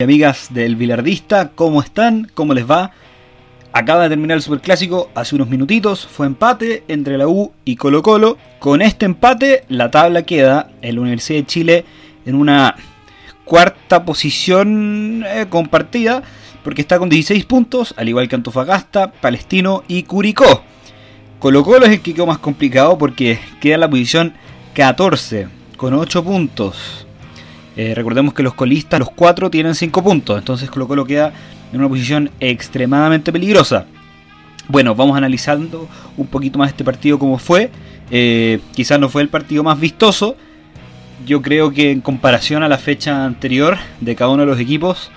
[0.00, 2.30] amigas del Bilardista, ¿cómo están?
[2.32, 2.92] ¿Cómo les va?
[3.72, 8.00] Acaba de terminar el Superclásico hace unos minutitos, fue empate entre la U y Colo
[8.00, 8.38] Colo.
[8.60, 11.84] Con este empate la tabla queda en la Universidad de Chile
[12.24, 12.76] en una
[13.44, 16.22] cuarta posición eh, compartida
[16.62, 20.62] porque está con 16 puntos, al igual que Antofagasta, Palestino y Curicó.
[21.40, 24.34] Colo Colo es el que quedó más complicado porque queda en la posición
[24.74, 27.07] 14 con 8 puntos.
[27.78, 30.36] Eh, recordemos que los colistas, los cuatro, tienen 5 puntos.
[30.36, 31.32] Entonces Colo Colo queda
[31.72, 33.86] en una posición extremadamente peligrosa.
[34.66, 37.70] Bueno, vamos analizando un poquito más este partido como fue.
[38.10, 40.34] Eh, quizás no fue el partido más vistoso.
[41.24, 45.12] Yo creo que en comparación a la fecha anterior de cada uno de los equipos,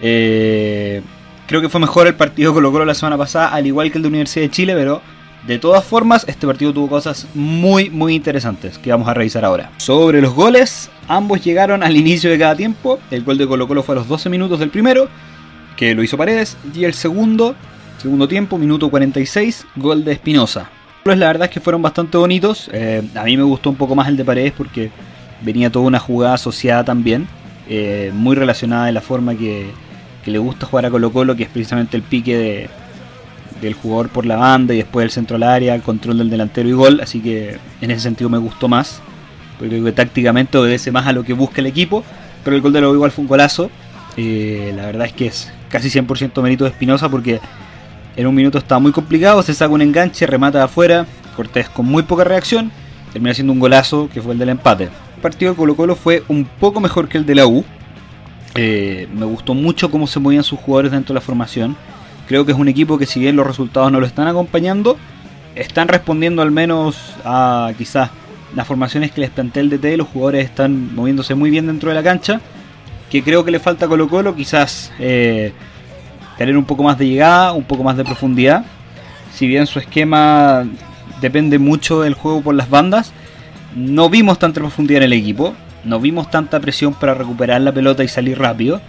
[0.00, 1.02] eh,
[1.48, 4.02] creo que fue mejor el partido Colo Colo la semana pasada, al igual que el
[4.02, 5.02] de Universidad de Chile, pero
[5.46, 9.70] de todas formas, este partido tuvo cosas muy, muy interesantes que vamos a revisar ahora.
[9.76, 12.98] Sobre los goles, ambos llegaron al inicio de cada tiempo.
[13.12, 15.08] El gol de Colo Colo fue a los 12 minutos del primero,
[15.76, 17.54] que lo hizo Paredes, y el segundo,
[17.98, 20.68] segundo tiempo, minuto 46, gol de Espinosa.
[21.04, 22.68] Pues la verdad es que fueron bastante bonitos.
[22.72, 24.90] Eh, a mí me gustó un poco más el de Paredes porque
[25.42, 27.28] venía toda una jugada asociada también,
[27.68, 29.70] eh, muy relacionada de la forma que,
[30.24, 32.70] que le gusta jugar a Colo Colo, que es precisamente el pique de
[33.60, 36.68] del jugador por la banda y después el centro al área, el control del delantero
[36.68, 39.00] y gol, así que en ese sentido me gustó más,
[39.58, 42.04] porque tácticamente obedece más a lo que busca el equipo,
[42.44, 43.70] pero el gol de lo igual fue un golazo,
[44.16, 47.40] eh, la verdad es que es casi 100% mérito de Espinosa porque
[48.16, 51.84] en un minuto estaba muy complicado, se saca un enganche, remata de afuera, Cortés con
[51.84, 52.72] muy poca reacción,
[53.12, 54.84] termina siendo un golazo que fue el del empate.
[54.84, 57.62] El partido de Colo Colo fue un poco mejor que el de la U,
[58.54, 61.76] eh, me gustó mucho cómo se movían sus jugadores dentro de la formación,
[62.26, 64.96] Creo que es un equipo que si bien los resultados no lo están acompañando,
[65.54, 68.10] están respondiendo al menos a quizás
[68.54, 71.94] las formaciones que les plantea el DT, los jugadores están moviéndose muy bien dentro de
[71.94, 72.40] la cancha,
[73.10, 75.52] que creo que le falta a Colo Colo, quizás eh,
[76.36, 78.64] tener un poco más de llegada, un poco más de profundidad,
[79.32, 80.64] si bien su esquema
[81.20, 83.12] depende mucho del juego por las bandas,
[83.74, 85.54] no vimos tanta profundidad en el equipo,
[85.84, 88.80] no vimos tanta presión para recuperar la pelota y salir rápido,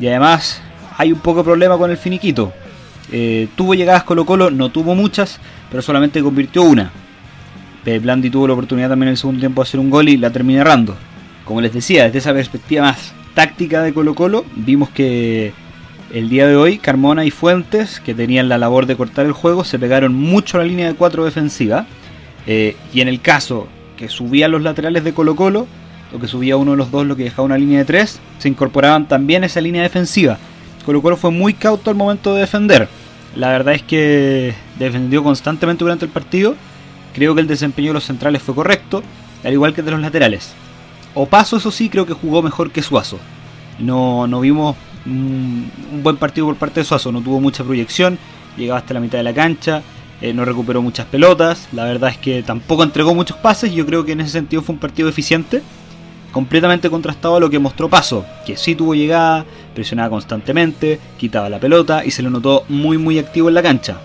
[0.00, 0.60] y además
[0.96, 2.52] hay un poco problema con el finiquito.
[3.12, 5.38] Eh, tuvo llegadas Colo Colo, no tuvo muchas,
[5.70, 6.90] pero solamente convirtió una.
[7.84, 10.30] Blandi tuvo la oportunidad también en el segundo tiempo de hacer un gol y la
[10.30, 10.96] terminó errando.
[11.44, 15.52] Como les decía, desde esa perspectiva más táctica de Colo Colo, vimos que
[16.12, 19.64] el día de hoy Carmona y Fuentes, que tenían la labor de cortar el juego,
[19.64, 21.86] se pegaron mucho a la línea de 4 defensiva.
[22.46, 25.66] Eh, y en el caso que subían los laterales de Colo Colo,
[26.14, 28.48] o que subía uno de los dos, lo que dejaba una línea de 3, se
[28.48, 30.38] incorporaban también a esa línea defensiva.
[30.84, 32.88] Colo Colo fue muy cauto al momento de defender.
[33.34, 36.54] La verdad es que defendió constantemente durante el partido.
[37.14, 39.02] Creo que el desempeño de los centrales fue correcto,
[39.44, 40.52] al igual que de los laterales.
[41.14, 43.18] Opaso, eso sí, creo que jugó mejor que Suazo.
[43.78, 44.76] No, no vimos
[45.06, 45.70] un,
[46.02, 48.18] buen partido por parte de Suazo, no tuvo mucha proyección,
[48.56, 49.82] llegaba hasta la mitad de la cancha,
[50.20, 51.68] eh, no recuperó muchas pelotas.
[51.72, 53.72] La verdad es que tampoco entregó muchos pases.
[53.72, 55.62] Yo creo que en ese sentido fue un partido eficiente
[56.32, 59.44] completamente contrastado a lo que mostró Paso, que sí tuvo llegada,
[59.74, 63.98] presionaba constantemente, quitaba la pelota y se lo notó muy muy activo en la cancha.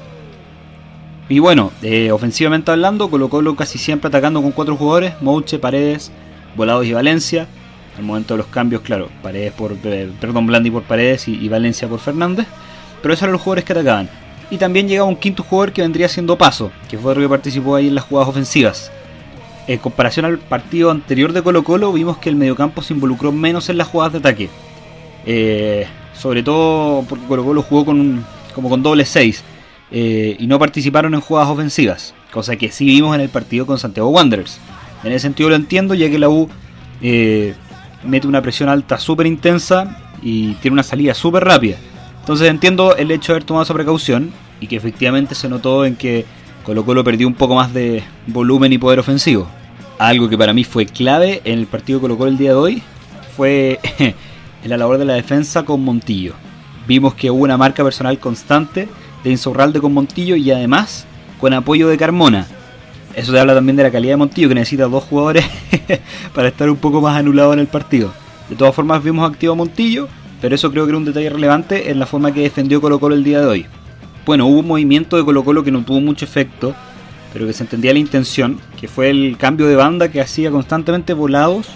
[1.29, 6.11] Y bueno, eh, ofensivamente hablando, colocó casi siempre atacando con cuatro jugadores, Mouche, Paredes,
[6.55, 7.47] Volados y Valencia.
[7.97, 11.88] Al momento de los cambios, claro, Paredes por, eh, perdón, Blandi por Paredes y, Valencia
[11.88, 12.47] por Fernández.
[13.01, 14.09] Pero esos eran los jugadores que atacaban.
[14.49, 17.75] Y también llegaba un quinto jugador que vendría siendo Paso, que fue el que participó
[17.75, 18.91] ahí en las jugadas ofensivas
[19.67, 23.69] en comparación al partido anterior de Colo Colo, vimos que el mediocampo se involucró menos
[23.69, 24.50] en las jugadas de ataque.
[25.25, 28.25] Eh, sobre todo porque Colo Colo jugó con
[28.56, 29.44] como con doble 6
[29.91, 33.77] eh, y no participaron en jugadas ofensivas, cosa que sí vimos en el partido con
[33.77, 34.59] Santiago Wanderers.
[35.03, 36.50] En ese sentido lo entiendo, ya que la U
[37.01, 37.53] eh,
[38.03, 41.77] mete una presión alta súper intensa y tiene una salida súper rápida.
[42.22, 45.95] Entonces entiendo el hecho de haber tomado esa precaución y que efectivamente se notó en
[45.95, 46.25] que
[46.66, 49.47] Colo Colo perdió un poco más de volumen y poder ofensivo.
[49.99, 52.83] Algo que para mí fue clave en el partido Colo Colo el día de hoy
[53.35, 53.79] fue
[54.63, 56.33] la labor de la defensa con Montillo.
[56.88, 58.88] Vimos que hubo una marca personal constante
[59.23, 61.07] de Insorralde con Montillo y además
[61.39, 62.45] con apoyo de Carmona.
[63.15, 65.45] Eso te habla también de la calidad de Montillo que necesita dos jugadores
[66.35, 68.13] para estar un poco más anulado en el partido.
[68.50, 70.07] De todas formas vimos activo a Montillo,
[70.39, 73.15] pero eso creo que era un detalle relevante en la forma que defendió Colo Colo
[73.15, 73.65] el día de hoy.
[74.27, 76.75] Bueno, hubo un movimiento de Colo Colo que no tuvo mucho efecto,
[77.33, 81.13] pero que se entendía la intención, que fue el cambio de banda que hacía constantemente
[81.13, 81.68] volados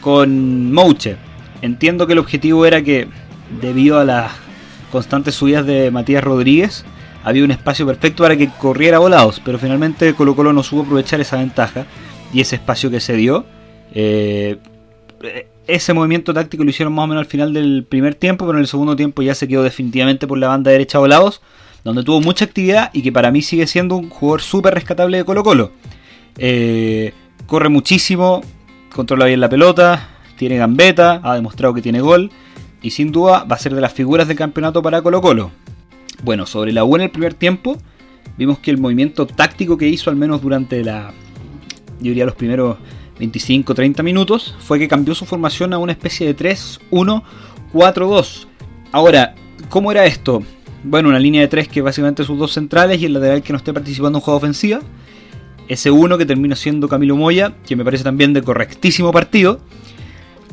[0.00, 1.16] con Mouche.
[1.62, 3.08] Entiendo que el objetivo era que,
[3.60, 4.32] debido a las
[4.92, 6.84] constantes subidas de Matías Rodríguez,
[7.24, 11.20] había un espacio perfecto para que corriera volados, pero finalmente Colo Colo no supo aprovechar
[11.20, 11.86] esa ventaja
[12.32, 13.44] y ese espacio que se dio.
[13.92, 14.58] Eh,
[15.66, 18.62] ese movimiento táctico lo hicieron más o menos al final del primer tiempo, pero en
[18.62, 21.40] el segundo tiempo ya se quedó definitivamente por la banda derecha volados,
[21.86, 25.24] donde tuvo mucha actividad y que para mí sigue siendo un jugador súper rescatable de
[25.24, 25.70] Colo Colo.
[26.36, 27.12] Eh,
[27.46, 28.42] corre muchísimo,
[28.92, 32.32] controla bien la pelota, tiene gambeta, ha demostrado que tiene gol
[32.82, 35.52] y sin duda va a ser de las figuras del campeonato para Colo Colo.
[36.24, 37.78] Bueno, sobre la U en el primer tiempo,
[38.36, 41.12] vimos que el movimiento táctico que hizo al menos durante la,
[42.00, 42.78] yo diría los primeros
[43.20, 48.46] 25-30 minutos, fue que cambió su formación a una especie de 3-1-4-2.
[48.90, 49.36] Ahora,
[49.68, 50.42] ¿cómo era esto?
[50.84, 53.58] Bueno, una línea de 3 que básicamente sus dos centrales y el lateral que no
[53.58, 54.80] esté participando en juego ofensiva.
[55.68, 59.60] Ese 1 que termina siendo Camilo Moya, que me parece también de correctísimo partido.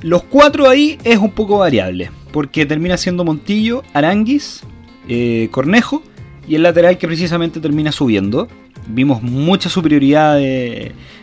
[0.02, 4.64] Los cuatro ahí es un poco variable, porque termina siendo Montillo, Aranguis,
[5.08, 6.02] eh, Cornejo
[6.48, 8.48] y el lateral que precisamente termina subiendo
[8.88, 10.40] vimos mucha superioridad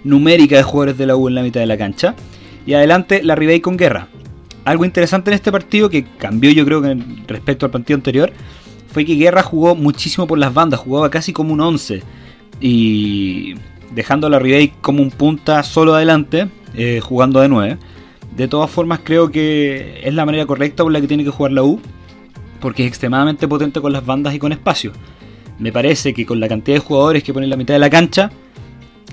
[0.04, 2.14] numérica de jugadores de la U en la mitad de la cancha.
[2.66, 4.08] Y adelante la Ribey con Guerra.
[4.64, 8.32] Algo interesante en este partido que cambió yo creo que respecto al partido anterior
[8.92, 12.02] fue que Guerra jugó muchísimo por las bandas, jugaba casi como un 11
[12.60, 13.54] y
[13.94, 17.78] dejando a la Ribey como un punta solo adelante, eh, jugando de 9.
[18.36, 21.52] De todas formas creo que es la manera correcta por la que tiene que jugar
[21.52, 21.80] la U,
[22.60, 24.92] porque es extremadamente potente con las bandas y con espacio
[25.60, 27.90] me parece que con la cantidad de jugadores que pone en la mitad de la
[27.90, 28.30] cancha,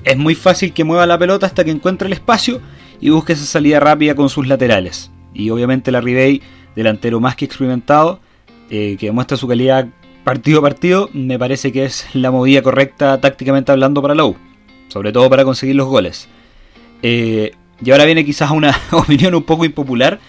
[0.03, 2.61] es muy fácil que mueva la pelota hasta que encuentre el espacio
[3.01, 5.11] y busque esa salida rápida con sus laterales.
[5.33, 6.41] Y obviamente la Ribey,
[6.73, 8.21] delantero más que experimentado,
[8.69, 9.87] eh, que demuestra su calidad
[10.23, 14.35] partido a partido, me parece que es la movida correcta tácticamente hablando para U,
[14.89, 16.27] sobre todo para conseguir los goles.
[17.01, 17.53] Eh,
[17.83, 20.19] y ahora viene quizás una opinión un poco impopular,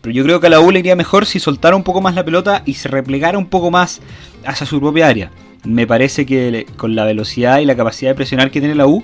[0.00, 2.14] pero yo creo que a la U le iría mejor si soltara un poco más
[2.14, 4.00] la pelota y se replegara un poco más
[4.44, 5.30] hacia su propia área
[5.64, 9.02] me parece que con la velocidad y la capacidad de presionar que tiene la U,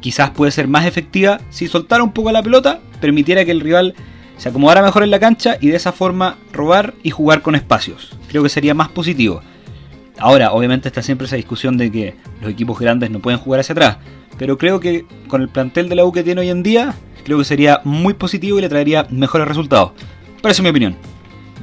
[0.00, 3.94] quizás puede ser más efectiva si soltara un poco la pelota, permitiera que el rival
[4.36, 8.16] se acomodara mejor en la cancha y de esa forma robar y jugar con espacios.
[8.28, 9.42] Creo que sería más positivo.
[10.18, 13.72] Ahora, obviamente está siempre esa discusión de que los equipos grandes no pueden jugar hacia
[13.72, 13.98] atrás,
[14.38, 16.94] pero creo que con el plantel de la U que tiene hoy en día,
[17.24, 19.92] creo que sería muy positivo y le traería mejores resultados.
[20.36, 20.96] Pero esa es mi opinión.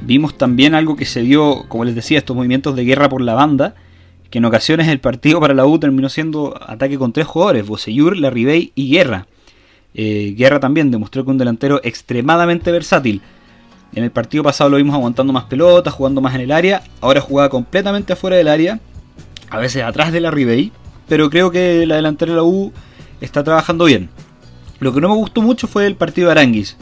[0.02, 3.34] Vimos también algo que se dio, como les decía, estos movimientos de guerra por la
[3.34, 3.74] banda,
[4.30, 8.16] que en ocasiones el partido para la U terminó siendo ataque con tres jugadores, Boseyur,
[8.16, 9.26] Larribey y Guerra.
[9.94, 13.20] Eh, Guerra también demostró que un delantero extremadamente versátil.
[13.94, 17.20] En el partido pasado lo vimos aguantando más pelotas, jugando más en el área, ahora
[17.20, 18.80] jugaba completamente afuera del área,
[19.50, 20.72] a veces atrás de Larribey,
[21.08, 22.72] pero creo que la delantera de la U
[23.20, 24.08] está trabajando bien.
[24.80, 26.76] Lo que no me gustó mucho fue el partido de Aranguis.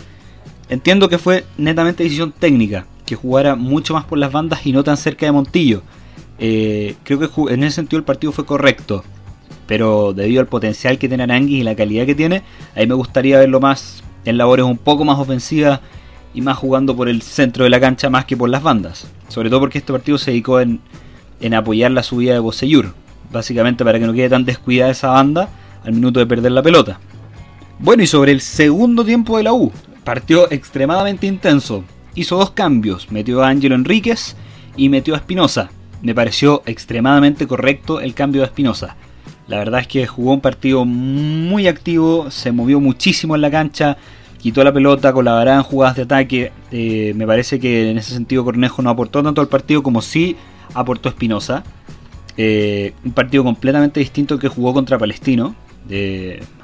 [0.69, 4.85] Entiendo que fue netamente decisión técnica, que jugara mucho más por las bandas y no
[4.85, 5.83] tan cerca de Montillo
[6.41, 9.05] eh, creo que en ese sentido el partido fue correcto.
[9.71, 12.43] Pero debido al potencial que tiene Aranguis y la calidad que tiene,
[12.75, 15.79] ahí me gustaría verlo más en labores un poco más ofensivas
[16.35, 19.07] y más jugando por el centro de la cancha más que por las bandas.
[19.29, 20.81] Sobre todo porque este partido se dedicó en,
[21.55, 22.95] apoyar la subida de Boseyur.
[23.31, 25.49] Básicamente para que no quede tan descuidada esa banda
[25.85, 26.99] al minuto de perder la pelota.
[27.79, 29.71] Bueno, y sobre el segundo tiempo de la U,
[30.03, 31.85] partió extremadamente intenso.
[32.17, 34.35] Hizo dos cambios, metió a Ángelo Enríquez
[34.77, 35.71] y metió a Espinosa
[36.03, 38.97] me pareció extremadamente correcto el cambio de Espinosa.
[39.51, 43.97] La verdad es que jugó un partido muy activo, se movió muchísimo en la cancha,
[44.39, 46.53] quitó la pelota, colaboraba en jugadas de ataque.
[46.71, 50.37] Eh, me parece que en ese sentido Cornejo no aportó tanto al partido como sí
[50.73, 51.65] aportó Espinosa.
[52.37, 55.57] Eh, un partido completamente distinto que jugó contra Palestino.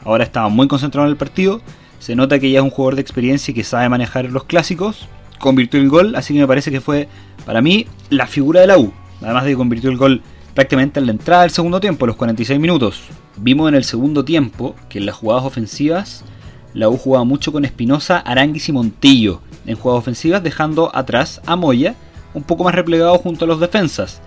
[0.05, 1.63] ahora estaba muy concentrado en el partido.
[1.99, 5.09] Se nota que ya es un jugador de experiencia y que sabe manejar los clásicos.
[5.41, 7.09] Convirtió el gol, así que me parece que fue
[7.47, 8.93] para mí la figura de la U.
[9.23, 10.23] Además de que convirtió el gol
[10.57, 13.03] prácticamente en la entrada del segundo tiempo, los 46 minutos.
[13.37, 16.25] Vimos en el segundo tiempo que en las jugadas ofensivas
[16.73, 21.57] la U jugaba mucho con Espinosa, Aranguis y Montillo en jugadas ofensivas, dejando atrás a
[21.57, 21.95] Moya
[22.33, 24.23] un poco más replegado junto a los defensas.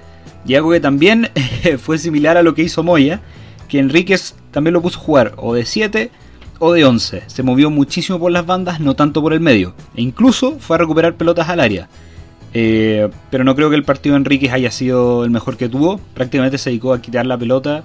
[0.46, 1.32] Y algo que también
[1.80, 3.22] fue similar a lo que hizo Moya,
[3.68, 6.12] que Enríquez también lo puso a jugar o de 7
[6.60, 7.24] o de 11.
[7.26, 9.74] Se movió muchísimo por las bandas, no tanto por el medio.
[9.96, 11.90] E incluso fue a recuperar pelotas al área.
[12.54, 16.00] Eh, pero no creo que el partido de Enríquez haya sido el mejor que tuvo.
[16.14, 17.84] Prácticamente se dedicó a quitar la pelota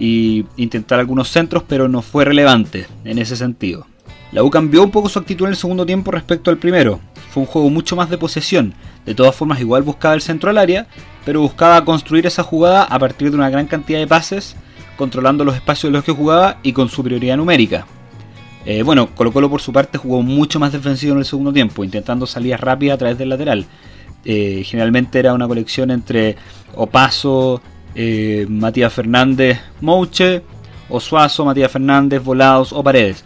[0.00, 3.86] e intentar algunos centros, pero no fue relevante en ese sentido.
[4.32, 7.00] La U cambió un poco su actitud en el segundo tiempo respecto al primero.
[7.30, 8.74] Fue un juego mucho más de posesión.
[9.04, 10.86] De todas formas, igual buscaba el centro al área,
[11.24, 14.56] pero buscaba construir esa jugada a partir de una gran cantidad de pases,
[14.96, 17.86] controlando los espacios de los que jugaba y con superioridad numérica.
[18.64, 21.82] Eh, bueno, Colo Colo por su parte jugó mucho más defensivo en el segundo tiempo,
[21.82, 23.66] intentando salidas rápidas a través del lateral.
[24.24, 26.36] Eh, generalmente era una colección entre
[26.76, 27.60] Opaso,
[27.94, 30.42] eh, Matías Fernández, Mouche,
[30.88, 33.24] Osuazo, Matías Fernández, Volados o Paredes.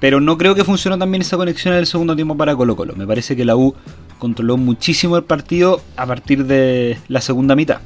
[0.00, 2.94] Pero no creo que funcionó también esa conexión en el segundo tiempo para Colo Colo.
[2.94, 3.74] Me parece que la U
[4.18, 7.80] controló muchísimo el partido a partir de la segunda mitad.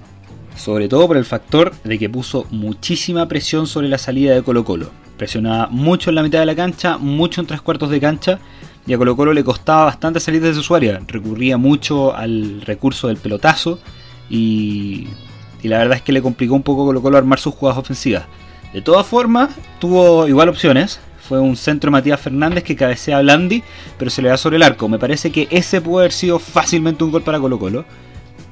[0.56, 4.64] Sobre todo por el factor de que puso muchísima presión sobre la salida de Colo
[4.64, 4.90] Colo.
[5.18, 8.38] Presionaba mucho en la mitad de la cancha, mucho en tres cuartos de cancha.
[8.86, 11.00] Y a Colo Colo le costaba bastante salir de su área.
[11.06, 13.78] Recurría mucho al recurso del pelotazo.
[14.30, 15.08] Y,
[15.62, 17.78] y la verdad es que le complicó un poco a Colo Colo armar sus jugadas
[17.78, 18.24] ofensivas.
[18.72, 23.62] De todas formas, tuvo igual opciones fue un centro Matías Fernández que cabecea a Blandi,
[23.98, 24.88] pero se le da sobre el arco.
[24.88, 27.84] Me parece que ese puede haber sido fácilmente un gol para Colo Colo.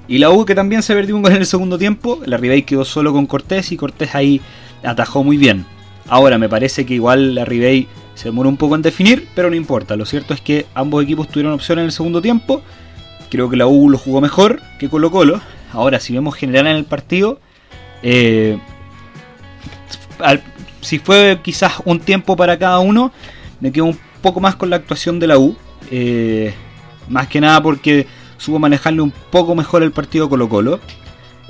[0.09, 2.63] Y la U que también se perdió un gol en el segundo tiempo, la Ribey
[2.63, 4.43] quedó solo con Cortés y Cortés ahí
[4.85, 5.65] atajó muy bien.
[6.09, 9.57] Ahora me parece que igual la Ribey se demoró un poco en definir, pero no
[9.57, 9.97] importa.
[9.97, 12.63] Lo cierto es que ambos equipos tuvieron opción en el segundo tiempo.
[13.31, 15.41] Creo que la U lo jugó mejor que Colo Colo.
[15.73, 17.41] Ahora, si vemos general en el partido,
[18.03, 18.59] eh,
[20.81, 23.13] si fue quizás un tiempo para cada uno,
[23.61, 25.57] me quedo un poco más con la actuación de la U.
[25.91, 26.55] Eh,
[27.09, 28.07] más que nada porque
[28.39, 30.81] supo manejarle un poco mejor el partido Colo Colo.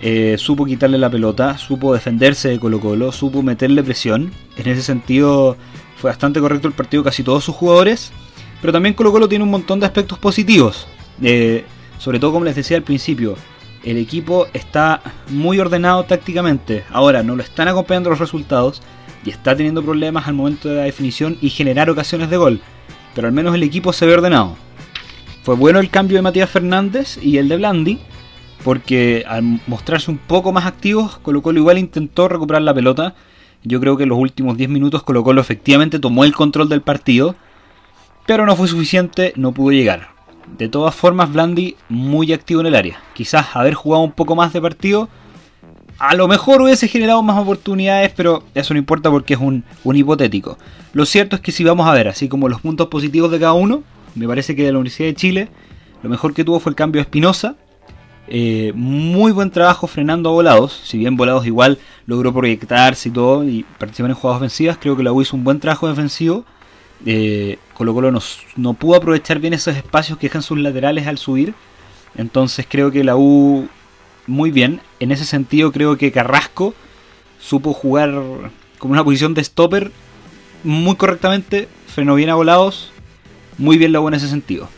[0.08, 4.30] Eh, supo quitarle la pelota, supo defenderse de Colo Colo, supo meterle presión.
[4.56, 5.56] En ese sentido
[5.96, 8.12] fue bastante correcto el partido casi todos sus jugadores.
[8.60, 10.86] Pero también Colo Colo tiene un montón de aspectos positivos.
[11.20, 11.64] Eh,
[11.98, 13.34] sobre todo como les decía al principio,
[13.82, 16.84] el equipo está muy ordenado tácticamente.
[16.92, 18.82] Ahora no lo están acompañando los resultados
[19.25, 22.60] y está teniendo problemas al momento de la definición y generar ocasiones de gol.
[23.12, 24.56] Pero al menos el equipo se ve ordenado.
[25.42, 27.98] Fue bueno el cambio de Matías Fernández y el de Blandi,
[28.64, 33.14] porque al mostrarse un poco más activos, Colo Colo igual intentó recuperar la pelota.
[33.62, 36.82] Yo creo que en los últimos 10 minutos Colo Colo efectivamente tomó el control del
[36.82, 37.34] partido,
[38.26, 40.08] pero no fue suficiente, no pudo llegar.
[40.58, 43.00] De todas formas, Blandi muy activo en el área.
[43.14, 45.08] Quizás haber jugado un poco más de partido
[45.98, 50.58] a lo mejor hubiese generado más oportunidades, pero eso no importa porque es un, hipotético.
[50.92, 53.54] Lo cierto es que si vamos a ver, así como los puntos positivos de cada
[53.54, 53.82] uno,
[54.14, 55.48] me parece que de la Universidad de Chile,
[56.02, 57.56] lo mejor que tuvo fue el cambio de Espinosa.
[58.28, 60.80] Eh, muy buen trabajo frenando a volados.
[60.85, 65.02] Si bien volados igual logró proyectarse y todo y participar en jugadas ofensivas, creo que
[65.02, 66.45] la U hizo un buen trabajo defensivo.
[67.04, 68.21] Eh, Colo Colo no,
[68.56, 71.54] no pudo aprovechar bien esos espacios que dejan sus laterales al subir.
[72.16, 73.68] Entonces creo que la U
[74.26, 74.80] muy bien.
[75.00, 76.75] En ese sentido creo que Carrasco
[77.38, 78.23] supo jugar
[78.78, 79.92] como una posición de stopper
[80.64, 82.90] muy correctamente, frenó bien a volados,
[83.59, 84.68] muy bien lo en ese sentido.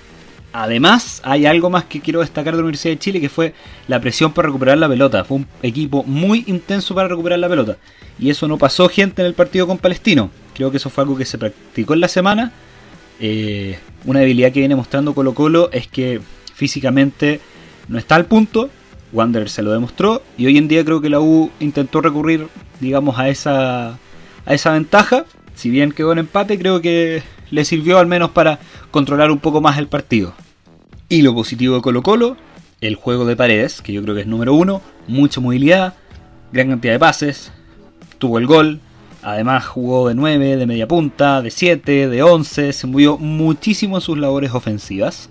[0.60, 3.54] Además, hay algo más que quiero destacar de la Universidad de Chile, que fue
[3.86, 5.22] la presión para recuperar la pelota.
[5.22, 7.76] Fue un equipo muy intenso para recuperar la pelota.
[8.18, 10.30] Y eso no pasó gente en el partido con Palestino.
[10.56, 12.50] Creo que eso fue algo que se practicó en la semana.
[13.20, 16.20] Eh, una debilidad que viene mostrando Colo Colo es que
[16.54, 17.40] físicamente
[17.86, 18.68] no está al punto
[19.12, 22.48] Wanderer se lo demostró y hoy en día creo que la U intentó recurrir,
[22.80, 23.90] digamos, a esa,
[24.44, 25.24] a esa ventaja.
[25.54, 28.58] Si bien quedó en empate, creo que le sirvió al menos para
[28.90, 30.34] controlar un poco más el partido.
[31.10, 32.36] Y lo positivo de Colo Colo,
[32.82, 35.94] el juego de paredes, que yo creo que es número uno, mucha movilidad,
[36.52, 37.50] gran cantidad de pases,
[38.18, 38.80] tuvo el gol,
[39.22, 44.02] además jugó de 9, de media punta, de 7, de 11, se movió muchísimo en
[44.02, 45.30] sus labores ofensivas.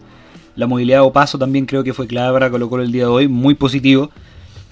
[0.55, 3.09] La movilidad o paso también creo que fue clave para Colo Colo el día de
[3.09, 4.09] hoy, muy positivo.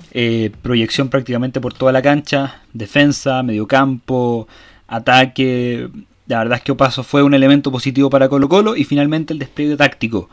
[0.10, 4.48] Eh, proyección prácticamente por toda la cancha, defensa, mediocampo,
[4.88, 5.88] ataque.
[6.26, 9.38] La verdad es que Opaso fue un elemento positivo para Colo Colo y finalmente el
[9.38, 10.30] despliegue táctico.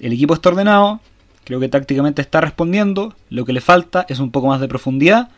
[0.00, 1.00] El equipo está ordenado,
[1.44, 5.30] creo que tácticamente está respondiendo, lo que le falta es un poco más de profundidad,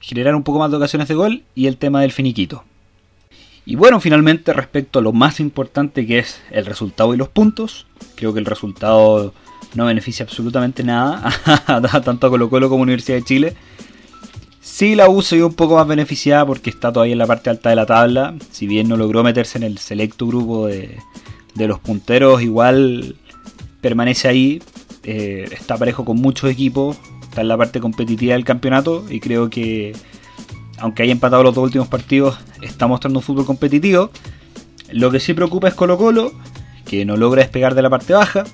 [0.00, 2.64] generar un poco más de ocasiones de gol y el tema del finiquito.
[3.64, 7.86] Y bueno, finalmente respecto a lo más importante que es el resultado y los puntos,
[8.16, 9.32] creo que el resultado
[9.74, 11.30] no beneficia absolutamente nada,
[12.04, 13.56] tanto a Colo Colo como a Universidad de Chile.
[14.60, 17.50] Sí, la U se vio un poco más beneficiada porque está todavía en la parte
[17.50, 18.34] alta de la tabla.
[18.50, 20.98] Si bien no logró meterse en el selecto grupo de,
[21.56, 23.16] los punteros, igual
[23.82, 24.62] permanece ahí.
[25.04, 26.96] Eh, está parejo con muchos equipos.
[27.24, 29.92] Está en la parte competitiva del campeonato y creo que
[30.78, 34.10] aunque haya empatado los dos últimos partidos, está mostrando un fútbol competitivo.
[34.90, 36.32] Lo que sí preocupa es Colo Colo,
[36.84, 38.44] que no logra despegar de la parte baja.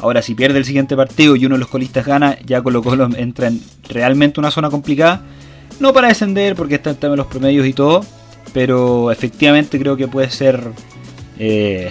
[0.00, 3.08] Ahora, si pierde el siguiente partido y uno de los colistas gana, ya Colo Colo
[3.16, 5.22] entra en realmente una zona complicada.
[5.78, 8.04] No para descender, porque está en tema de los promedios y todo,
[8.52, 10.62] pero efectivamente creo que puede ser
[11.38, 11.90] eh,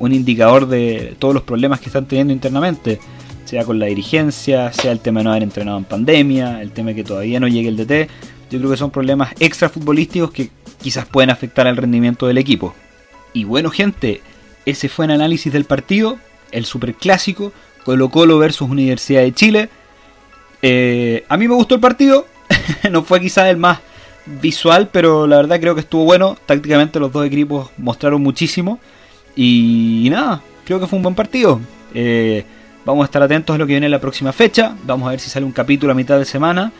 [0.00, 2.98] un indicador de todos los problemas que están teniendo internamente,
[3.44, 6.88] sea con la dirigencia, sea el tema de no haber entrenado en pandemia, el tema
[6.88, 8.10] de que todavía no llegue el DT.
[8.50, 12.74] Yo creo que son problemas extra futbolísticos que quizás pueden afectar al rendimiento del equipo.
[13.34, 14.22] Y bueno, gente,
[14.64, 16.18] ese fue el análisis del partido,
[16.50, 17.52] el superclásico,
[17.84, 19.68] Colo Colo versus Universidad de Chile.
[20.62, 22.26] Eh, a mí me gustó el partido,
[22.90, 23.80] no fue quizás el más
[24.40, 26.38] visual, pero la verdad creo que estuvo bueno.
[26.46, 28.80] Tácticamente los dos equipos mostraron muchísimo.
[29.36, 31.60] Y, nada, creo que fue un buen partido.
[31.94, 32.44] Eh,
[32.84, 34.74] vamos a estar atentos a lo que viene en la próxima fecha.
[34.84, 36.72] Vamos a ver si sale un capítulo a mitad de semana.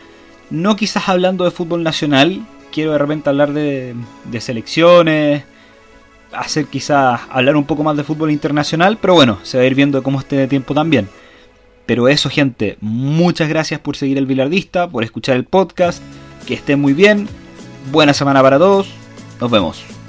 [0.49, 2.45] No quizás hablando de fútbol nacional.
[2.71, 5.43] Quiero de repente hablar de, de selecciones.
[6.31, 8.97] Hacer quizás hablar un poco más de fútbol internacional.
[9.01, 11.09] Pero bueno, se va a ir viendo cómo esté de tiempo también.
[11.85, 16.01] Pero eso, gente, muchas gracias por seguir el Bilardista, por escuchar el podcast.
[16.45, 17.27] Que estén muy bien.
[17.91, 18.87] Buena semana para todos.
[19.39, 20.00] Nos vemos.